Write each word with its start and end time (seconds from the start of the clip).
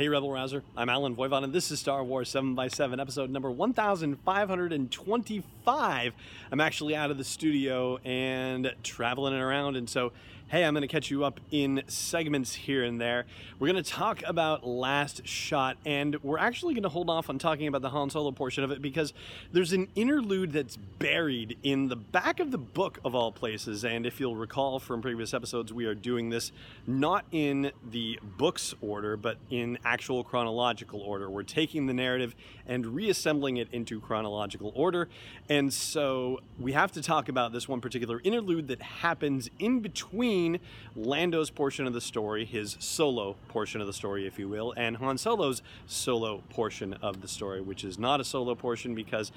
Hey 0.00 0.08
Rebel 0.08 0.32
Rouser, 0.32 0.64
I'm 0.78 0.88
Allen 0.88 1.14
Voivod 1.14 1.44
and 1.44 1.52
this 1.52 1.70
is 1.70 1.78
Star 1.78 2.02
Wars 2.02 2.32
7x7 2.32 2.98
episode 2.98 3.28
number 3.28 3.50
1525. 3.50 6.14
I'm 6.50 6.60
actually 6.60 6.96
out 6.96 7.10
of 7.10 7.18
the 7.18 7.24
studio 7.24 7.98
and 7.98 8.74
traveling 8.82 9.34
around 9.34 9.76
and 9.76 9.90
so 9.90 10.12
hey, 10.50 10.64
I'm 10.64 10.74
going 10.74 10.82
to 10.82 10.88
catch 10.88 11.12
you 11.12 11.24
up 11.24 11.38
in 11.52 11.84
segments 11.86 12.52
here 12.54 12.82
and 12.82 13.00
there. 13.00 13.24
We're 13.60 13.70
going 13.70 13.84
to 13.84 13.88
talk 13.88 14.20
about 14.26 14.66
Last 14.66 15.24
Shot, 15.24 15.76
and 15.86 16.20
we're 16.24 16.40
actually 16.40 16.74
going 16.74 16.82
to 16.82 16.88
hold 16.88 17.08
off 17.08 17.30
on 17.30 17.38
talking 17.38 17.68
about 17.68 17.82
the 17.82 17.90
Han 17.90 18.10
Solo 18.10 18.32
portion 18.32 18.64
of 18.64 18.72
it 18.72 18.82
because 18.82 19.12
there's 19.52 19.72
an 19.72 19.86
interlude 19.94 20.50
that's 20.50 20.76
buried 20.76 21.56
in 21.62 21.86
the 21.86 21.94
back 21.94 22.40
of 22.40 22.50
the 22.50 22.58
book, 22.58 22.98
of 23.04 23.14
all 23.14 23.30
places. 23.30 23.84
And 23.84 24.04
if 24.04 24.18
you'll 24.18 24.34
recall 24.34 24.80
from 24.80 25.00
previous 25.00 25.32
episodes, 25.32 25.72
we 25.72 25.84
are 25.84 25.94
doing 25.94 26.30
this 26.30 26.50
not 26.84 27.26
in 27.30 27.70
the 27.88 28.18
book's 28.36 28.74
order, 28.80 29.16
but 29.16 29.36
in 29.50 29.78
actual 29.84 30.24
chronological 30.24 31.00
order. 31.00 31.30
We're 31.30 31.44
taking 31.44 31.86
the 31.86 31.94
narrative 31.94 32.34
and 32.66 32.86
reassembling 32.86 33.58
it 33.58 33.68
into 33.70 34.00
chronological 34.00 34.72
order. 34.74 35.08
And 35.48 35.72
so 35.72 36.40
we 36.58 36.72
have 36.72 36.90
to 36.92 37.02
talk 37.02 37.28
about 37.28 37.52
this 37.52 37.68
one 37.68 37.80
particular 37.80 38.20
interlude 38.24 38.66
that 38.66 38.82
happens 38.82 39.48
in 39.60 39.78
between 39.78 40.39
between 40.40 40.60
Lando's 40.96 41.50
portion 41.50 41.86
of 41.86 41.92
the 41.92 42.00
story, 42.00 42.44
his 42.44 42.76
solo 42.80 43.36
portion 43.48 43.80
of 43.80 43.86
the 43.86 43.92
story, 43.92 44.26
if 44.26 44.38
you 44.38 44.48
will, 44.48 44.72
and 44.76 44.96
Han 44.96 45.18
Solo's 45.18 45.62
solo 45.86 46.42
portion 46.50 46.94
of 46.94 47.20
the 47.20 47.28
story, 47.28 47.60
which 47.60 47.84
is 47.84 47.98
not 47.98 48.20
a 48.20 48.24
solo 48.24 48.54
portion 48.54 48.94
because 48.94 49.30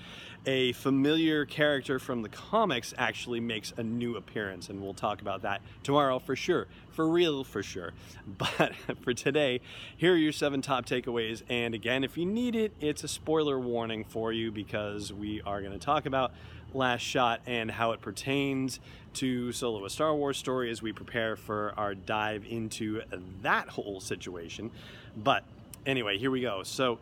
a 0.45 0.71
familiar 0.73 1.45
character 1.45 1.99
from 1.99 2.21
the 2.21 2.29
comics 2.29 2.93
actually 2.97 3.39
makes 3.39 3.73
a 3.77 3.83
new 3.83 4.15
appearance, 4.15 4.69
and 4.69 4.81
we'll 4.81 4.93
talk 4.93 5.21
about 5.21 5.41
that 5.41 5.61
tomorrow 5.83 6.19
for 6.19 6.35
sure, 6.35 6.67
for 6.91 7.07
real 7.07 7.43
for 7.43 7.61
sure. 7.61 7.91
But 8.37 8.73
for 9.01 9.13
today, 9.13 9.61
here 9.95 10.13
are 10.13 10.17
your 10.17 10.31
seven 10.31 10.61
top 10.61 10.85
takeaways, 10.85 11.43
and 11.49 11.73
again, 11.75 12.03
if 12.03 12.17
you 12.17 12.25
need 12.25 12.55
it, 12.55 12.73
it's 12.79 13.03
a 13.03 13.07
spoiler 13.07 13.59
warning 13.59 14.05
for 14.05 14.31
you 14.31 14.51
because 14.51 15.11
we 15.11 15.41
are 15.41 15.61
going 15.61 15.73
to 15.73 15.85
talk 15.85 16.05
about 16.05 16.31
Last 16.73 17.01
Shot 17.01 17.41
and 17.45 17.69
how 17.69 17.91
it 17.91 18.01
pertains 18.01 18.79
to 19.15 19.51
Solo 19.51 19.85
a 19.85 19.89
Star 19.89 20.15
Wars 20.15 20.37
story 20.37 20.71
as 20.71 20.81
we 20.81 20.91
prepare 20.91 21.35
for 21.35 21.73
our 21.77 21.93
dive 21.93 22.45
into 22.49 23.01
that 23.41 23.69
whole 23.69 23.99
situation. 23.99 24.71
But 25.15 25.43
anyway, 25.85 26.17
here 26.17 26.31
we 26.31 26.41
go. 26.41 26.63
So 26.63 26.99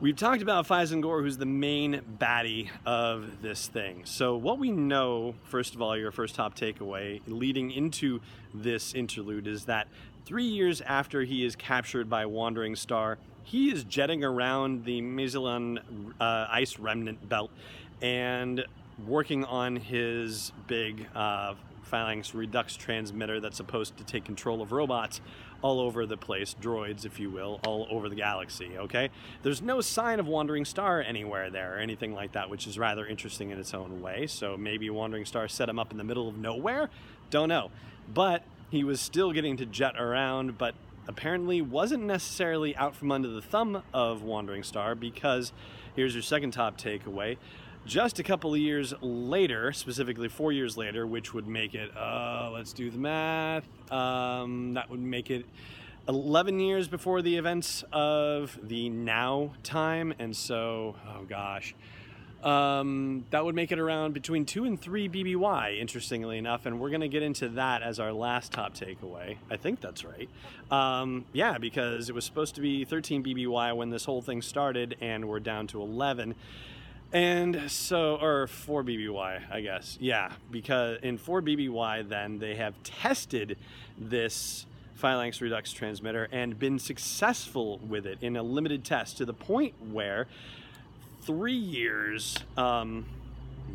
we've 0.00 0.16
talked 0.16 0.42
about 0.42 0.66
Fyzen 0.66 1.00
Gor, 1.00 1.22
who's 1.22 1.38
the 1.38 1.46
main 1.46 2.02
baddie 2.18 2.68
of 2.84 3.42
this 3.42 3.68
thing. 3.68 4.04
So 4.04 4.36
what 4.36 4.58
we 4.58 4.70
know, 4.70 5.34
first 5.44 5.74
of 5.74 5.82
all, 5.82 5.96
your 5.96 6.10
first 6.10 6.34
top 6.34 6.56
takeaway 6.56 7.20
leading 7.26 7.70
into 7.70 8.20
this 8.52 8.94
interlude 8.94 9.46
is 9.46 9.66
that 9.66 9.88
three 10.24 10.44
years 10.44 10.80
after 10.80 11.22
he 11.22 11.44
is 11.44 11.54
captured 11.54 12.10
by 12.10 12.26
Wandering 12.26 12.74
Star, 12.74 13.18
he 13.44 13.70
is 13.70 13.84
jetting 13.84 14.24
around 14.24 14.84
the 14.84 15.00
Mesilan 15.00 15.78
uh, 16.20 16.46
ice 16.50 16.78
remnant 16.80 17.28
belt 17.28 17.50
and 18.02 18.64
working 19.04 19.44
on 19.44 19.76
his 19.76 20.52
big 20.66 21.06
uh, 21.14 21.54
phalanx 21.82 22.34
redux 22.34 22.76
transmitter 22.76 23.40
that's 23.40 23.56
supposed 23.56 23.96
to 23.96 24.04
take 24.04 24.24
control 24.24 24.62
of 24.62 24.72
robots 24.72 25.20
all 25.62 25.80
over 25.80 26.06
the 26.06 26.16
place, 26.16 26.54
droids, 26.60 27.04
if 27.04 27.18
you 27.18 27.30
will, 27.30 27.60
all 27.66 27.86
over 27.90 28.08
the 28.08 28.14
galaxy, 28.14 28.76
okay? 28.76 29.10
There's 29.42 29.62
no 29.62 29.80
sign 29.80 30.20
of 30.20 30.26
Wandering 30.26 30.64
Star 30.64 31.00
anywhere 31.00 31.50
there 31.50 31.76
or 31.76 31.78
anything 31.78 32.14
like 32.14 32.32
that, 32.32 32.50
which 32.50 32.66
is 32.66 32.78
rather 32.78 33.06
interesting 33.06 33.50
in 33.50 33.58
its 33.58 33.72
own 33.72 34.02
way. 34.02 34.26
So 34.26 34.56
maybe 34.56 34.90
Wandering 34.90 35.24
Star 35.24 35.48
set 35.48 35.68
him 35.68 35.78
up 35.78 35.92
in 35.92 35.98
the 35.98 36.04
middle 36.04 36.28
of 36.28 36.36
nowhere? 36.36 36.90
Don't 37.30 37.48
know. 37.48 37.70
But 38.12 38.42
he 38.70 38.84
was 38.84 39.00
still 39.00 39.32
getting 39.32 39.56
to 39.56 39.66
jet 39.66 39.98
around, 39.98 40.58
but 40.58 40.74
apparently 41.08 41.62
wasn't 41.62 42.02
necessarily 42.02 42.76
out 42.76 42.94
from 42.94 43.12
under 43.12 43.28
the 43.28 43.42
thumb 43.42 43.82
of 43.94 44.22
Wandering 44.22 44.62
Star 44.62 44.94
because 44.94 45.52
here's 45.94 46.14
your 46.14 46.22
second 46.22 46.50
top 46.50 46.78
takeaway 46.78 47.36
just 47.86 48.18
a 48.18 48.22
couple 48.22 48.52
of 48.52 48.58
years 48.60 48.92
later, 49.00 49.72
specifically 49.72 50.28
four 50.28 50.52
years 50.52 50.76
later, 50.76 51.06
which 51.06 51.32
would 51.32 51.46
make 51.46 51.74
it, 51.74 51.96
uh, 51.96 52.50
let's 52.52 52.72
do 52.72 52.90
the 52.90 52.98
math, 52.98 53.64
um, 53.92 54.74
that 54.74 54.90
would 54.90 55.00
make 55.00 55.30
it 55.30 55.46
11 56.08 56.60
years 56.60 56.88
before 56.88 57.22
the 57.22 57.36
events 57.36 57.84
of 57.92 58.58
the 58.62 58.88
now 58.90 59.52
time. 59.62 60.12
And 60.18 60.36
so, 60.36 60.96
oh 61.08 61.24
gosh, 61.28 61.74
um, 62.42 63.24
that 63.30 63.44
would 63.44 63.54
make 63.54 63.72
it 63.72 63.78
around 63.78 64.14
between 64.14 64.44
two 64.44 64.64
and 64.64 64.80
three 64.80 65.08
BBY, 65.08 65.80
interestingly 65.80 66.38
enough. 66.38 66.66
And 66.66 66.80
we're 66.80 66.90
going 66.90 67.00
to 67.00 67.08
get 67.08 67.22
into 67.22 67.48
that 67.50 67.82
as 67.82 67.98
our 67.98 68.12
last 68.12 68.52
top 68.52 68.74
takeaway. 68.74 69.36
I 69.50 69.56
think 69.56 69.80
that's 69.80 70.04
right. 70.04 70.28
Um, 70.70 71.24
yeah, 71.32 71.58
because 71.58 72.08
it 72.08 72.14
was 72.14 72.24
supposed 72.24 72.56
to 72.56 72.60
be 72.60 72.84
13 72.84 73.24
BBY 73.24 73.76
when 73.76 73.90
this 73.90 74.04
whole 74.04 74.22
thing 74.22 74.42
started, 74.42 74.96
and 75.00 75.28
we're 75.28 75.40
down 75.40 75.66
to 75.68 75.80
11. 75.80 76.34
And 77.12 77.70
so, 77.70 78.16
or 78.16 78.46
4 78.46 78.82
BBY, 78.82 79.50
I 79.50 79.60
guess. 79.60 79.96
Yeah, 80.00 80.32
because 80.50 80.98
in 81.02 81.18
4 81.18 81.40
BBY, 81.40 82.08
then 82.08 82.38
they 82.38 82.56
have 82.56 82.74
tested 82.82 83.56
this 83.96 84.66
Phalanx 84.96 85.40
Redux 85.40 85.72
transmitter 85.72 86.28
and 86.32 86.58
been 86.58 86.78
successful 86.78 87.78
with 87.78 88.06
it 88.06 88.18
in 88.22 88.36
a 88.36 88.42
limited 88.42 88.84
test 88.84 89.18
to 89.18 89.24
the 89.24 89.34
point 89.34 89.74
where 89.92 90.26
three 91.22 91.52
years, 91.52 92.36
um, 92.56 93.04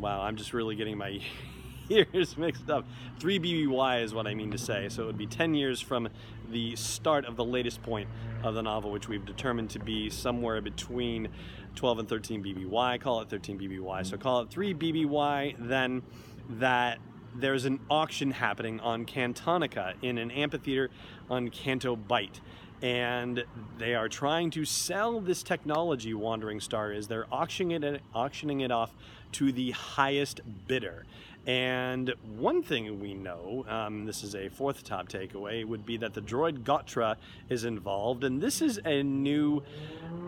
wow, 0.00 0.20
I'm 0.20 0.36
just 0.36 0.52
really 0.52 0.74
getting 0.74 0.98
my 0.98 1.20
years 1.92 2.36
mixed 2.36 2.70
up. 2.70 2.84
3 3.18 3.38
BBY 3.38 4.02
is 4.02 4.14
what 4.14 4.26
I 4.26 4.34
mean 4.34 4.50
to 4.50 4.58
say. 4.58 4.88
So 4.88 5.04
it 5.04 5.06
would 5.06 5.18
be 5.18 5.26
10 5.26 5.54
years 5.54 5.80
from 5.80 6.08
the 6.50 6.76
start 6.76 7.24
of 7.24 7.36
the 7.36 7.44
latest 7.44 7.82
point 7.82 8.08
of 8.42 8.54
the 8.54 8.62
novel, 8.62 8.90
which 8.90 9.08
we've 9.08 9.24
determined 9.24 9.70
to 9.70 9.78
be 9.78 10.10
somewhere 10.10 10.60
between 10.60 11.28
12 11.76 12.00
and 12.00 12.08
13 12.08 12.42
BBY. 12.42 13.00
Call 13.00 13.20
it 13.20 13.30
13 13.30 13.58
BBY. 13.58 14.06
So 14.06 14.16
call 14.16 14.42
it 14.42 14.50
3 14.50 14.74
BBY, 14.74 15.56
then 15.58 16.02
that 16.50 16.98
there's 17.34 17.64
an 17.64 17.80
auction 17.90 18.30
happening 18.30 18.80
on 18.80 19.06
Cantonica 19.06 19.94
in 20.02 20.18
an 20.18 20.30
amphitheater 20.30 20.90
on 21.30 21.48
Canto 21.48 21.96
Bight. 21.96 22.40
And 22.82 23.44
they 23.78 23.94
are 23.94 24.08
trying 24.08 24.50
to 24.50 24.64
sell 24.64 25.20
this 25.20 25.42
technology, 25.42 26.14
Wandering 26.14 26.60
Star 26.60 26.92
is. 26.92 27.06
They're 27.06 27.32
auctioning 27.32 27.82
it, 27.82 28.02
auctioning 28.12 28.60
it 28.60 28.72
off 28.72 28.90
to 29.32 29.52
the 29.52 29.70
highest 29.70 30.40
bidder. 30.66 31.06
And 31.46 32.14
one 32.36 32.62
thing 32.62 33.00
we 33.00 33.14
know, 33.14 33.64
um, 33.68 34.04
this 34.04 34.22
is 34.22 34.36
a 34.36 34.48
fourth 34.48 34.84
top 34.84 35.08
takeaway, 35.08 35.64
would 35.64 35.84
be 35.84 35.96
that 35.96 36.14
the 36.14 36.20
droid 36.20 36.62
Gotra 36.62 37.16
is 37.48 37.64
involved. 37.64 38.22
And 38.22 38.40
this 38.40 38.62
is 38.62 38.78
a 38.84 39.02
new 39.02 39.62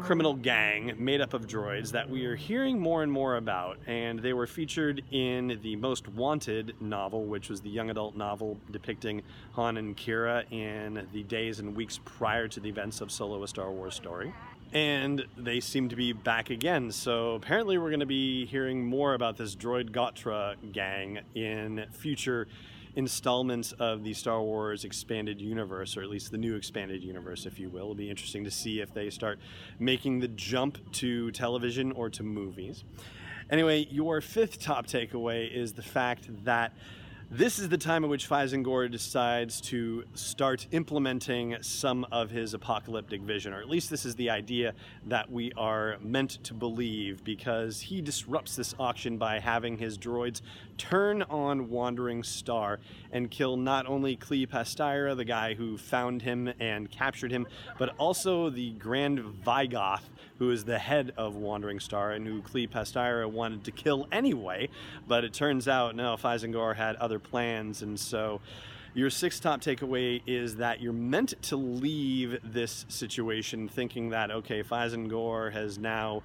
criminal 0.03 0.35
gang 0.35 0.93
made 0.99 1.21
up 1.21 1.33
of 1.33 1.47
droids 1.47 1.93
that 1.93 2.11
we 2.11 2.27
are 2.27 2.35
hearing 2.35 2.81
more 2.81 3.05
and 3.05 3.13
more 3.13 3.37
about. 3.37 3.79
And 3.87 4.19
they 4.19 4.33
were 4.33 4.49
featured 4.49 5.05
in 5.13 5.61
the 5.63 5.77
Most 5.77 6.09
Wanted 6.09 6.75
novel, 6.81 7.25
which 7.27 7.49
was 7.49 7.61
the 7.61 7.71
young 7.71 7.91
adult 7.91 8.17
novel 8.17 8.59
depicting 8.73 9.23
Han 9.53 9.77
and 9.77 9.97
Qi'ra 9.97 10.51
in 10.51 11.07
the 11.13 11.23
days 11.23 11.61
and 11.61 11.77
weeks 11.77 12.01
prior 12.05 12.49
to 12.49 12.59
the 12.59 12.69
events 12.69 13.01
of 13.01 13.13
Solo 13.13 13.43
a 13.45 13.49
Star 13.49 13.71
Wars 13.71 13.95
story 13.95 14.33
and 14.75 15.25
they 15.39 15.61
seem 15.61 15.89
to 15.89 15.97
be 15.97 16.13
back 16.13 16.51
again. 16.51 16.91
So 16.91 17.37
apparently, 17.37 17.79
we're 17.79 17.91
going 17.91 18.01
to 18.01 18.07
be 18.07 18.45
hearing 18.45 18.85
more 18.85 19.15
about 19.15 19.37
this 19.37 19.55
Droid 19.55 19.91
Gotra 19.91 20.57
gang 20.73 21.21
in 21.35 21.87
future 21.93 22.49
installments 22.97 23.73
of 23.73 24.03
the 24.05 24.13
Star 24.15 24.43
Wars 24.43 24.85
expanded 24.85 25.41
universe, 25.41 25.97
or 25.97 26.03
at 26.03 26.11
least 26.11 26.33
the 26.33 26.39
new 26.39 26.57
expanded 26.57 27.03
universe, 27.03 27.47
if 27.47 27.59
you 27.59 27.69
will. 27.69 27.83
It'll 27.83 27.95
be 27.95 28.11
interesting 28.11 28.45
to 28.45 28.51
see 28.51 28.81
if 28.81 28.93
they 28.93 29.11
start 29.11 29.39
making 29.79 30.21
the 30.21 30.29
jump 30.29 30.79
to 30.95 31.31
television 31.31 31.93
or 31.93 32.11
to 32.11 32.23
movies. 32.23 32.85
Anyway, 33.51 33.87
your 33.91 34.21
fifth 34.21 34.61
top 34.61 34.87
takeaway 34.87 35.53
is 35.53 35.73
the 35.75 35.83
fact 35.83 36.29
that 36.45 36.73
this 37.31 37.59
is 37.59 37.69
the 37.69 37.79
time 37.79 38.05
at 38.05 38.11
which 38.11 38.29
Fyzen 38.29 38.63
Gor 38.63 38.89
decides 38.89 39.61
to 39.63 40.05
start 40.15 40.67
implementing 40.73 41.57
some 41.63 42.07
of 42.13 42.31
his 42.31 42.55
apocalyptic 42.55 43.23
vision, 43.23 43.53
or 43.53 43.61
at 43.61 43.69
least 43.69 43.91
this 43.91 44.05
is 44.05 44.15
the 44.15 44.31
idea 44.31 44.75
that 45.07 45.31
we 45.31 45.53
are 45.57 45.97
meant 46.01 46.43
to 46.45 46.55
believe, 46.55 47.25
because 47.25 47.81
he 47.81 48.01
disrupts 48.01 48.57
this 48.57 48.75
auction 48.79 49.17
by 49.17 49.41
having 49.41 49.79
his 49.79 49.99
droids 49.99 50.43
turn 50.77 51.23
on 51.23 51.71
Wandering 51.71 52.23
Star 52.23 52.79
and 53.13 53.31
kill 53.31 53.57
not 53.57 53.87
only 53.87 54.17
Klee 54.17 54.47
Pastaira, 54.49 55.17
the 55.17 55.25
guy 55.25 55.55
who 55.55 55.79
found 55.79 56.23
him 56.23 56.53
and 56.61 56.91
captured 56.91 57.31
him, 57.31 57.47
but 57.79 57.95
also 57.99 58.51
the 58.51 58.73
Grand 58.73 59.21
Vigoth, 59.45 60.03
who 60.39 60.51
is 60.51 60.65
the 60.65 60.79
head 60.79 61.13
of 61.17 61.37
Wandering 61.37 61.81
Star 61.81 62.13
and 62.13 62.27
who 62.27 62.43
Klee 62.43 62.69
Pastaira 62.69 63.31
wanted 63.31 63.65
to 63.65 63.71
kill 63.71 64.09
anyway. 64.11 64.69
But 65.07 65.25
it 65.25 65.33
turns 65.33 65.69
out, 65.69 65.95
no, 65.95 66.17
Fyzen 66.17 66.75
had 66.75 66.97
other 66.97 67.19
plans, 67.19 67.83
and 67.83 67.99
so 67.99 68.41
your 68.95 69.11
sixth 69.11 69.43
top 69.43 69.61
takeaway 69.61 70.23
is 70.25 70.57
that 70.57 70.81
you're 70.81 70.93
meant 70.93 71.35
to 71.43 71.57
leave 71.57 72.39
this 72.45 72.87
situation 72.89 73.69
thinking 73.69 74.11
that, 74.11 74.31
okay, 74.31 74.63
Fyzen 74.63 75.53
has 75.53 75.79
now 75.79 76.23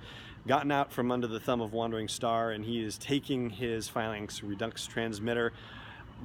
gotten 0.47 0.71
out 0.71 0.91
from 0.91 1.11
under 1.11 1.27
the 1.27 1.39
thumb 1.39 1.61
of 1.61 1.73
Wandering 1.73 2.07
Star 2.07 2.51
and 2.51 2.63
he 2.63 2.83
is 2.83 2.97
taking 2.97 3.49
his 3.49 3.89
Phalanx 3.89 4.43
Redux 4.43 4.85
transmitter 4.85 5.51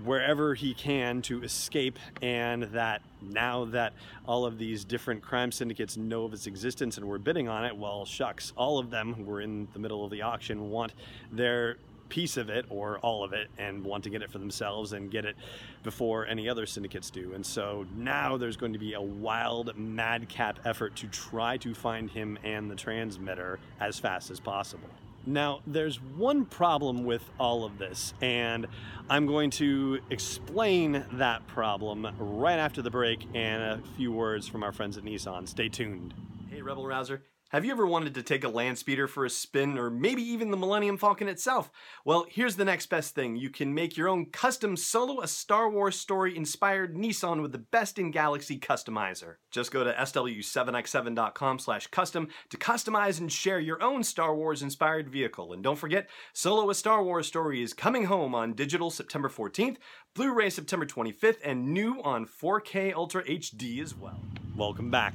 wherever 0.03 0.55
he 0.55 0.75
can 0.75 1.23
to 1.23 1.43
escape, 1.43 1.99
and 2.21 2.65
that 2.65 3.03
now 3.23 3.65
that 3.67 3.93
all 4.27 4.45
of 4.45 4.59
these 4.59 4.85
different 4.85 5.23
crime 5.23 5.53
syndicates 5.53 5.97
know 5.97 6.25
of 6.25 6.33
its 6.33 6.47
existence 6.47 6.97
and 6.97 7.07
we're 7.07 7.19
bidding 7.19 7.49
on 7.49 7.65
it, 7.65 7.77
well, 7.77 8.05
shucks, 8.05 8.53
all 8.57 8.79
of 8.79 8.91
them 8.91 9.15
who 9.15 9.23
were 9.23 9.41
in 9.41 9.69
the 9.73 9.79
middle 9.79 10.05
of 10.05 10.11
the 10.11 10.23
auction 10.23 10.71
want 10.71 10.93
their 11.31 11.77
piece 12.09 12.37
of 12.37 12.49
it 12.51 12.67
or 12.69 12.99
all 12.99 13.25
of 13.25 13.33
it 13.33 13.49
and 13.59 13.83
want 13.83 14.05
to 14.05 14.11
get 14.11 14.23
it 14.23 14.31
for 14.31 14.39
themselves 14.39 14.93
and 14.93 15.11
get 15.11 15.25
it 15.25 15.37
before 15.83 16.27
any 16.27 16.49
other 16.49 16.67
syndicates 16.67 17.11
do. 17.11 17.33
And 17.35 17.45
so 17.45 17.87
now 17.97 18.37
there's 18.37 18.57
going 18.57 18.73
to 18.73 18.79
be 18.79 18.95
a 18.95 19.01
wild, 19.01 19.77
madcap 19.77 20.61
effort 20.65 20.95
to 20.97 21.07
try 21.09 21.57
to 21.59 21.75
find 21.75 22.11
him 22.11 22.39
and 22.45 22.71
the 22.71 22.77
transmitter 22.77 23.59
as 23.81 23.99
fast 23.99 24.31
as 24.31 24.39
possible. 24.39 24.89
Now, 25.27 25.61
there's 25.67 26.01
one 26.01 26.45
problem 26.45 27.05
with 27.05 27.23
all 27.41 27.65
of 27.65 27.79
this, 27.79 28.13
and 28.21 28.67
I'm 29.09 29.27
going 29.27 29.51
to 29.53 30.01
explain 30.11 31.05
that 31.13 31.47
problem 31.47 32.07
right 32.19 32.59
after 32.59 32.83
the 32.83 32.91
break 32.91 33.27
and 33.35 33.63
a 33.63 33.83
few 33.97 34.13
words 34.13 34.47
from 34.47 34.63
our 34.63 34.73
friends 34.73 34.99
at 34.99 35.05
Nissan. 35.05 35.49
Stay 35.49 35.69
tuned. 35.71 36.13
Hey, 36.51 36.61
Rebel 36.61 36.87
Rouser. 36.87 37.23
Have 37.55 37.65
you 37.65 37.71
ever 37.71 37.87
wanted 37.87 38.15
to 38.15 38.23
take 38.25 38.43
a 38.43 38.49
land 38.49 38.79
speeder 38.79 39.07
for 39.07 39.25
a 39.25 39.31
spin, 39.31 39.79
or 39.79 39.89
maybe 39.89 40.23
even 40.23 40.51
the 40.51 40.57
Millennium 40.57 40.99
Falcon 40.99 41.29
itself? 41.29 41.71
Well, 42.05 42.27
here's 42.29 42.57
the 42.57 42.65
next 42.65 42.87
best 42.87 43.15
thing. 43.15 43.37
You 43.37 43.49
can 43.49 43.73
make 43.73 43.97
your 43.97 44.09
own 44.09 44.27
custom 44.27 44.77
solo 44.77 45.21
a 45.21 45.29
Star 45.29 45.71
Wars 45.71 45.95
story 45.95 46.37
inspired 46.37 46.97
Nissan 46.97 47.43
with 47.43 47.53
the 47.53 47.59
best 47.59 47.97
in 47.97 48.11
galaxy 48.11 48.59
customizer. 48.59 49.37
Just 49.53 49.71
go 49.71 49.85
to 49.85 49.93
sw7x7.com 49.93 51.61
slash 51.61 51.87
custom 51.87 52.27
to 52.51 52.57
customize 52.57 53.21
and 53.21 53.31
share 53.31 53.61
your 53.61 53.81
own 53.81 54.03
Star 54.03 54.35
Wars 54.35 54.61
inspired 54.61 55.09
vehicle. 55.09 55.53
And 55.53 55.63
don't 55.63 55.79
forget, 55.79 56.11
Solo 56.33 56.71
a 56.71 56.75
Star 56.75 57.05
Wars 57.05 57.29
story 57.29 57.63
is 57.63 57.73
coming 57.73 58.07
home 58.07 58.35
on 58.35 58.55
digital 58.55 58.91
September 58.91 59.29
14th, 59.29 59.77
Blu-ray 60.17 60.51
September 60.51 60.87
25th, 60.87 61.39
and 61.45 61.73
new 61.73 62.03
on 62.03 62.27
4K 62.27 62.93
Ultra 62.95 63.23
HD 63.23 63.81
as 63.81 63.95
well. 63.95 64.21
Welcome 64.57 64.91
back. 64.91 65.15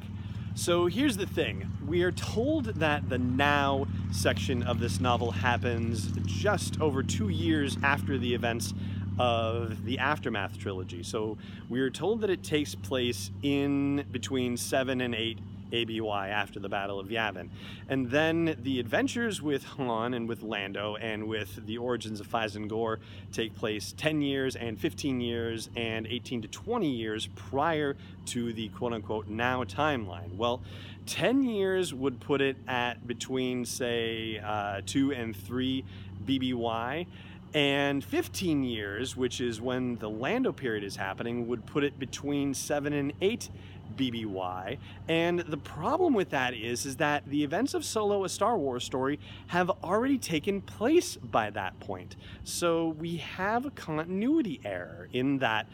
So 0.59 0.87
here's 0.87 1.15
the 1.15 1.25
thing 1.25 1.71
we 1.87 2.03
are 2.03 2.11
told 2.11 2.65
that 2.65 3.07
the 3.07 3.17
now 3.17 3.87
section 4.11 4.61
of 4.61 4.81
this 4.81 4.99
novel 4.99 5.31
happens 5.31 6.11
just 6.25 6.81
over 6.81 7.01
two 7.01 7.29
years 7.29 7.77
after 7.81 8.17
the 8.17 8.33
events 8.33 8.73
of 9.17 9.85
the 9.85 9.99
Aftermath 9.99 10.59
trilogy. 10.59 11.01
So 11.01 11.37
we 11.69 11.79
are 11.79 11.89
told 11.89 12.19
that 12.21 12.29
it 12.29 12.43
takes 12.43 12.75
place 12.75 13.31
in 13.41 14.05
between 14.11 14.57
7 14.57 14.99
and 14.99 15.15
8 15.15 15.39
ABY 15.71 16.01
after 16.01 16.59
the 16.59 16.69
Battle 16.69 16.99
of 16.99 17.07
Yavin. 17.07 17.49
And 17.87 18.09
then 18.09 18.55
the 18.61 18.79
adventures 18.79 19.41
with 19.41 19.63
Han 19.63 20.13
and 20.13 20.27
with 20.27 20.43
Lando 20.43 20.95
and 20.95 21.27
with 21.27 21.65
the 21.65 21.77
origins 21.77 22.19
of 22.19 22.27
Fyzen 22.27 22.67
Gor 22.67 22.99
take 23.31 23.55
place 23.55 23.93
10 23.97 24.21
years 24.21 24.55
and 24.55 24.79
15 24.79 25.21
years 25.21 25.69
and 25.75 26.07
18 26.07 26.43
to 26.43 26.47
20 26.47 26.89
years 26.89 27.27
prior 27.35 27.95
to 28.27 28.53
the 28.53 28.69
quote 28.69 28.93
unquote 28.93 29.27
now 29.27 29.63
timeline. 29.63 30.35
Well, 30.35 30.61
10 31.05 31.43
years 31.43 31.93
would 31.93 32.19
put 32.19 32.41
it 32.41 32.55
at 32.67 33.07
between, 33.07 33.65
say, 33.65 34.39
uh, 34.43 34.81
2 34.85 35.11
and 35.13 35.35
3 35.35 35.83
BBY. 36.25 37.07
And 37.53 38.03
15 38.03 38.63
years, 38.63 39.17
which 39.17 39.41
is 39.41 39.59
when 39.59 39.97
the 39.97 40.09
Lando 40.09 40.51
period 40.51 40.83
is 40.83 40.95
happening, 40.95 41.47
would 41.47 41.65
put 41.65 41.83
it 41.83 41.97
between 41.97 42.53
7 42.53 42.93
and 42.93 43.13
8 43.21 43.49
BBY. 43.95 44.77
And 45.07 45.39
the 45.39 45.57
problem 45.57 46.13
with 46.13 46.29
that 46.29 46.53
is, 46.53 46.85
is 46.85 46.97
that 46.97 47.25
the 47.25 47.43
events 47.43 47.73
of 47.73 47.83
Solo, 47.83 48.23
a 48.23 48.29
Star 48.29 48.57
Wars 48.57 48.83
story, 48.83 49.19
have 49.47 49.69
already 49.83 50.17
taken 50.17 50.61
place 50.61 51.17
by 51.17 51.49
that 51.51 51.79
point. 51.79 52.15
So 52.43 52.89
we 52.89 53.17
have 53.17 53.65
a 53.65 53.71
continuity 53.71 54.61
error 54.63 55.09
in 55.11 55.39
that 55.39 55.67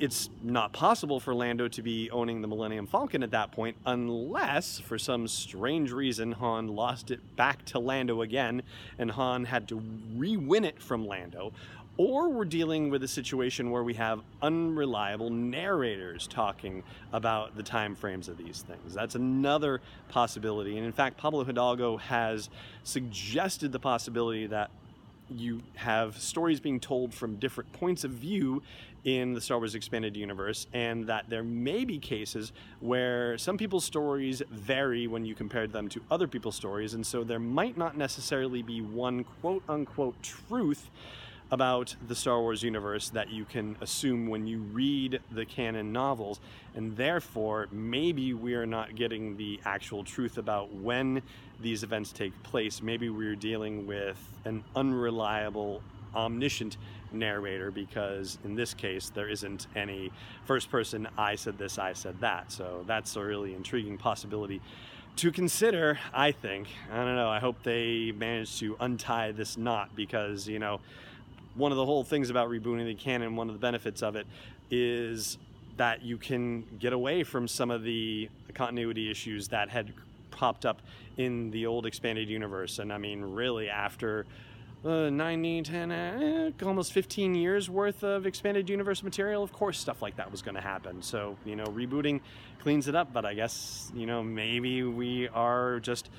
it's 0.00 0.30
not 0.42 0.72
possible 0.72 1.18
for 1.18 1.34
Lando 1.34 1.68
to 1.68 1.82
be 1.82 2.10
owning 2.10 2.40
the 2.40 2.48
Millennium 2.48 2.86
Falcon 2.86 3.22
at 3.22 3.32
that 3.32 3.52
point 3.52 3.76
unless, 3.84 4.78
for 4.78 4.98
some 4.98 5.26
strange 5.26 5.92
reason, 5.92 6.32
Han 6.32 6.68
lost 6.68 7.10
it 7.10 7.36
back 7.36 7.64
to 7.66 7.78
Lando 7.78 8.22
again 8.22 8.62
and 8.98 9.10
Han 9.10 9.44
had 9.44 9.68
to 9.68 9.82
re 10.16 10.36
win 10.36 10.64
it 10.64 10.80
from 10.80 11.06
Lando, 11.06 11.52
or 11.96 12.28
we're 12.28 12.44
dealing 12.44 12.90
with 12.90 13.02
a 13.02 13.08
situation 13.08 13.72
where 13.72 13.82
we 13.82 13.94
have 13.94 14.20
unreliable 14.40 15.30
narrators 15.30 16.28
talking 16.28 16.84
about 17.12 17.56
the 17.56 17.62
time 17.62 17.96
frames 17.96 18.28
of 18.28 18.38
these 18.38 18.62
things. 18.62 18.94
That's 18.94 19.16
another 19.16 19.80
possibility. 20.08 20.76
And 20.76 20.86
in 20.86 20.92
fact, 20.92 21.16
Pablo 21.16 21.42
Hidalgo 21.42 21.96
has 21.96 22.50
suggested 22.84 23.72
the 23.72 23.80
possibility 23.80 24.46
that 24.46 24.70
you 25.28 25.60
have 25.74 26.16
stories 26.18 26.60
being 26.60 26.80
told 26.80 27.12
from 27.12 27.36
different 27.36 27.72
points 27.72 28.04
of 28.04 28.12
view 28.12 28.62
in 29.08 29.32
the 29.32 29.40
Star 29.40 29.56
Wars 29.56 29.74
Expanded 29.74 30.16
Universe, 30.18 30.66
and 30.74 31.06
that 31.06 31.30
there 31.30 31.42
may 31.42 31.86
be 31.86 31.98
cases 31.98 32.52
where 32.80 33.38
some 33.38 33.56
people's 33.56 33.84
stories 33.84 34.42
vary 34.50 35.06
when 35.06 35.24
you 35.24 35.34
compare 35.34 35.66
them 35.66 35.88
to 35.88 36.02
other 36.10 36.28
people's 36.28 36.56
stories, 36.56 36.92
and 36.92 37.06
so 37.06 37.24
there 37.24 37.38
might 37.38 37.78
not 37.78 37.96
necessarily 37.96 38.60
be 38.60 38.82
one 38.82 39.24
quote 39.40 39.62
unquote 39.66 40.22
truth 40.22 40.90
about 41.50 41.96
the 42.06 42.14
Star 42.14 42.42
Wars 42.42 42.62
universe 42.62 43.08
that 43.08 43.30
you 43.30 43.46
can 43.46 43.76
assume 43.80 44.28
when 44.28 44.46
you 44.46 44.58
read 44.58 45.20
the 45.30 45.46
canon 45.46 45.90
novels, 45.90 46.38
and 46.74 46.94
therefore 46.94 47.68
maybe 47.72 48.34
we 48.34 48.52
are 48.54 48.66
not 48.66 48.94
getting 48.94 49.38
the 49.38 49.58
actual 49.64 50.04
truth 50.04 50.36
about 50.36 50.74
when 50.74 51.22
these 51.62 51.82
events 51.82 52.12
take 52.12 52.42
place. 52.42 52.82
Maybe 52.82 53.08
we're 53.08 53.34
dealing 53.34 53.86
with 53.86 54.18
an 54.44 54.62
unreliable, 54.76 55.82
omniscient 56.14 56.76
narrator 57.12 57.70
because 57.70 58.38
in 58.44 58.54
this 58.54 58.74
case 58.74 59.10
there 59.10 59.28
isn't 59.28 59.66
any 59.74 60.12
first 60.44 60.70
person 60.70 61.08
I 61.16 61.36
said 61.36 61.58
this, 61.58 61.78
I 61.78 61.92
said 61.92 62.20
that. 62.20 62.52
So 62.52 62.84
that's 62.86 63.16
a 63.16 63.22
really 63.22 63.54
intriguing 63.54 63.98
possibility 63.98 64.60
to 65.16 65.32
consider, 65.32 65.98
I 66.12 66.32
think. 66.32 66.68
I 66.92 66.96
don't 66.96 67.16
know, 67.16 67.28
I 67.28 67.40
hope 67.40 67.62
they 67.62 68.12
manage 68.12 68.58
to 68.60 68.76
untie 68.78 69.32
this 69.32 69.56
knot 69.56 69.90
because, 69.96 70.46
you 70.46 70.58
know, 70.58 70.80
one 71.54 71.72
of 71.72 71.76
the 71.76 71.84
whole 71.84 72.04
things 72.04 72.30
about 72.30 72.48
rebooting 72.48 72.86
the 72.86 72.94
canon, 72.94 73.34
one 73.34 73.48
of 73.48 73.54
the 73.54 73.60
benefits 73.60 74.02
of 74.02 74.14
it 74.14 74.26
is 74.70 75.38
that 75.76 76.02
you 76.02 76.18
can 76.18 76.64
get 76.78 76.92
away 76.92 77.24
from 77.24 77.48
some 77.48 77.70
of 77.70 77.82
the 77.82 78.28
continuity 78.54 79.10
issues 79.10 79.48
that 79.48 79.68
had 79.68 79.92
popped 80.30 80.64
up 80.64 80.82
in 81.16 81.50
the 81.50 81.66
old 81.66 81.84
expanded 81.84 82.28
universe. 82.28 82.78
And 82.78 82.92
I 82.92 82.98
mean, 82.98 83.22
really, 83.22 83.68
after 83.68 84.24
uh, 84.84 85.10
90, 85.10 85.62
10, 85.62 85.92
eh, 85.92 86.50
almost 86.64 86.92
15 86.92 87.34
years 87.34 87.68
worth 87.68 88.04
of 88.04 88.26
expanded 88.26 88.68
universe 88.70 89.02
material, 89.02 89.42
of 89.42 89.52
course, 89.52 89.78
stuff 89.78 90.02
like 90.02 90.16
that 90.16 90.30
was 90.30 90.42
going 90.42 90.54
to 90.54 90.60
happen. 90.60 91.02
So, 91.02 91.36
you 91.44 91.56
know, 91.56 91.64
rebooting 91.64 92.20
cleans 92.60 92.88
it 92.88 92.94
up, 92.94 93.12
but 93.12 93.24
I 93.24 93.34
guess, 93.34 93.90
you 93.94 94.06
know, 94.06 94.22
maybe 94.22 94.82
we 94.84 95.28
are 95.28 95.80
just 95.80 96.10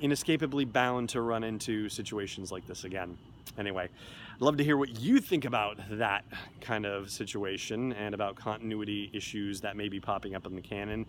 inescapably 0.00 0.64
bound 0.64 1.10
to 1.10 1.20
run 1.20 1.44
into 1.44 1.88
situations 1.88 2.50
like 2.50 2.66
this 2.66 2.84
again. 2.84 3.16
Anyway, 3.58 3.88
I'd 4.34 4.40
love 4.40 4.56
to 4.58 4.64
hear 4.64 4.76
what 4.76 5.00
you 5.00 5.18
think 5.20 5.44
about 5.44 5.78
that 5.92 6.24
kind 6.60 6.84
of 6.84 7.10
situation 7.10 7.92
and 7.92 8.14
about 8.14 8.36
continuity 8.36 9.10
issues 9.14 9.60
that 9.62 9.76
may 9.76 9.88
be 9.88 10.00
popping 10.00 10.34
up 10.34 10.46
in 10.46 10.54
the 10.54 10.60
canon. 10.60 11.06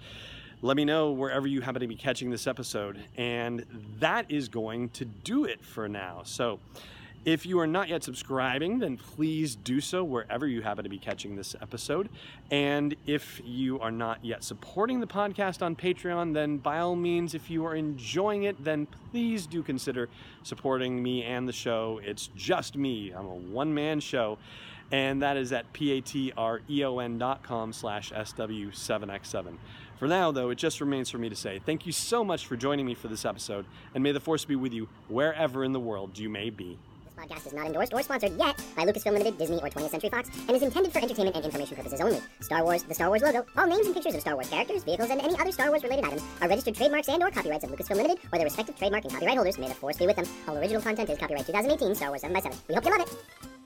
Let 0.61 0.75
me 0.75 0.85
know 0.85 1.11
wherever 1.11 1.45
you 1.45 1.61
happen 1.61 1.81
to 1.81 1.87
be 1.87 1.95
catching 1.95 2.31
this 2.31 2.47
episode. 2.47 2.99
And 3.15 3.65
that 3.99 4.31
is 4.31 4.49
going 4.49 4.89
to 4.89 5.05
do 5.05 5.45
it 5.45 5.63
for 5.63 5.87
now. 5.87 6.21
So, 6.23 6.59
if 7.25 7.45
you 7.45 7.59
are 7.59 7.67
not 7.67 7.89
yet 7.89 8.03
subscribing, 8.03 8.79
then 8.79 8.95
please 8.95 9.55
do 9.57 9.81
so 9.81 10.01
wherever 10.01 10.47
you 10.47 10.61
happen 10.61 10.85
to 10.85 10.89
be 10.89 10.97
catching 10.97 11.35
this 11.35 11.55
episode. 11.61 12.07
And 12.51 12.95
if 13.05 13.41
you 13.43 13.81
are 13.81 13.91
not 13.91 14.23
yet 14.23 14.45
supporting 14.45 15.01
the 15.01 15.07
podcast 15.07 15.61
on 15.61 15.75
Patreon, 15.75 16.33
then 16.33 16.57
by 16.57 16.79
all 16.79 16.95
means, 16.95 17.35
if 17.35 17.49
you 17.49 17.65
are 17.65 17.75
enjoying 17.75 18.43
it, 18.43 18.63
then 18.63 18.87
please 19.11 19.45
do 19.45 19.61
consider 19.61 20.07
supporting 20.43 21.03
me 21.03 21.23
and 21.23 21.45
the 21.45 21.53
show. 21.53 21.99
It's 22.01 22.29
just 22.37 22.77
me. 22.77 23.11
I'm 23.11 23.25
a 23.25 23.35
one-man 23.35 23.99
show. 23.99 24.37
And 24.91 25.21
that 25.21 25.35
is 25.35 25.51
at 25.51 25.73
patreon.com 25.73 26.13
slash 27.73 28.11
SW7X7. 28.13 29.57
For 29.97 30.07
now, 30.07 30.31
though, 30.31 30.51
it 30.51 30.57
just 30.59 30.79
remains 30.79 31.09
for 31.09 31.17
me 31.17 31.27
to 31.29 31.35
say 31.35 31.59
thank 31.65 31.85
you 31.85 31.91
so 31.91 32.23
much 32.23 32.45
for 32.45 32.55
joining 32.55 32.85
me 32.85 32.93
for 32.93 33.07
this 33.07 33.25
episode, 33.25 33.65
and 33.95 34.03
may 34.03 34.11
the 34.11 34.19
Force 34.19 34.45
be 34.45 34.55
with 34.55 34.73
you 34.73 34.87
wherever 35.07 35.63
in 35.63 35.71
the 35.73 35.79
world 35.79 36.17
you 36.19 36.29
may 36.29 36.51
be 36.51 36.77
This 37.03 37.15
podcast 37.15 37.47
is 37.47 37.53
not 37.53 37.65
endorsed 37.65 37.93
or 37.93 38.03
sponsored 38.03 38.37
yet 38.37 38.61
by 38.75 38.85
Lucasfilm 38.85 39.13
Limited, 39.13 39.39
Disney, 39.39 39.57
or 39.57 39.69
20th 39.69 39.89
Century 39.89 40.09
Fox, 40.11 40.29
and 40.47 40.51
is 40.51 40.61
intended 40.61 40.93
for 40.93 40.99
entertainment 40.99 41.35
and 41.35 41.45
information 41.45 41.75
purposes 41.75 41.99
only. 41.99 42.21
Star 42.41 42.63
Wars, 42.63 42.83
the 42.83 42.93
Star 42.93 43.07
Wars 43.09 43.23
logo, 43.23 43.43
all 43.57 43.65
names 43.65 43.87
and 43.87 43.95
pictures 43.95 44.13
of 44.13 44.21
Star 44.21 44.35
Wars 44.35 44.49
characters, 44.49 44.83
vehicles, 44.83 45.09
and 45.09 45.19
any 45.19 45.35
other 45.39 45.51
Star 45.51 45.69
Wars 45.69 45.81
related 45.81 46.05
items 46.05 46.21
are 46.41 46.47
registered 46.47 46.75
trademarks 46.75 47.09
and 47.09 47.23
or 47.23 47.31
copyrights 47.31 47.63
of 47.63 47.71
Lucasfilm 47.71 47.95
Limited 47.97 48.19
or 48.31 48.37
their 48.37 48.45
respective 48.45 48.77
trademark 48.77 49.03
and 49.03 49.13
copyright 49.13 49.35
holders. 49.35 49.57
May 49.57 49.67
the 49.67 49.73
force 49.73 49.97
be 49.97 50.05
with 50.05 50.15
them. 50.15 50.25
All 50.47 50.57
original 50.57 50.81
content 50.81 51.09
is 51.09 51.17
copyright 51.17 51.47
2018 51.47 51.95
Star 51.95 52.09
Wars 52.09 52.21
7 52.21 52.33
by 52.35 52.41
7 52.41 52.55
We 52.67 52.75
hope 52.75 52.85
you 52.85 52.91
love 52.91 53.01
it. 53.01 53.56